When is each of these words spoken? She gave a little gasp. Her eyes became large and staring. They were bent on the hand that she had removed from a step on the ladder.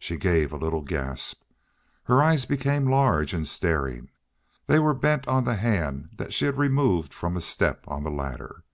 She 0.00 0.16
gave 0.16 0.52
a 0.52 0.56
little 0.56 0.82
gasp. 0.82 1.42
Her 2.02 2.20
eyes 2.20 2.44
became 2.44 2.90
large 2.90 3.32
and 3.32 3.46
staring. 3.46 4.10
They 4.66 4.80
were 4.80 4.94
bent 4.94 5.28
on 5.28 5.44
the 5.44 5.54
hand 5.54 6.08
that 6.16 6.34
she 6.34 6.44
had 6.46 6.56
removed 6.56 7.14
from 7.14 7.36
a 7.36 7.40
step 7.40 7.84
on 7.86 8.02
the 8.02 8.10
ladder. 8.10 8.64